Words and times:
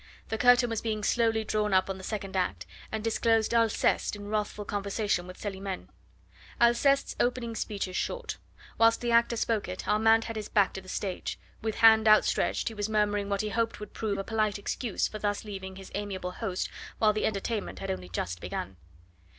The 0.29 0.37
curtain 0.39 0.67
was 0.71 0.81
being 0.81 1.03
slowly 1.03 1.43
drawn 1.43 1.75
up 1.75 1.87
on 1.87 1.99
the 1.99 2.03
second 2.03 2.35
act, 2.35 2.65
and 2.91 3.03
disclosed 3.03 3.53
Alceste 3.53 4.15
in 4.15 4.29
wrathful 4.29 4.65
conversation 4.65 5.27
with 5.27 5.37
Celimene. 5.37 5.89
Alceste's 6.59 7.15
opening 7.19 7.53
speech 7.53 7.87
is 7.87 7.95
short. 7.95 8.37
Whilst 8.79 8.99
the 9.01 9.11
actor 9.11 9.37
spoke 9.37 9.67
it 9.69 9.87
Armand 9.87 10.23
had 10.23 10.37
his 10.37 10.49
back 10.49 10.73
to 10.73 10.81
the 10.81 10.89
stage; 10.89 11.37
with 11.61 11.75
hand 11.75 12.07
outstretched, 12.07 12.67
he 12.69 12.73
was 12.73 12.89
murmuring 12.89 13.29
what 13.29 13.41
he 13.41 13.49
hoped 13.49 13.79
would 13.79 13.93
prove 13.93 14.17
a 14.17 14.23
polite 14.23 14.57
excuse 14.57 15.07
for 15.07 15.19
thus 15.19 15.45
leaving 15.45 15.75
his 15.75 15.91
amiable 15.93 16.31
host 16.31 16.67
while 16.97 17.13
the 17.13 17.27
entertainment 17.27 17.77
had 17.77 17.91
only 17.91 18.09
just 18.09 18.41
begun. 18.41 18.77